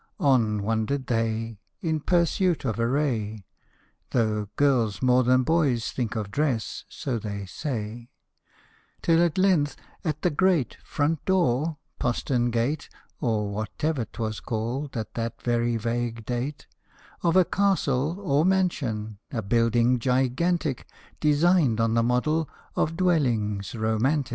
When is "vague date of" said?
15.77-17.35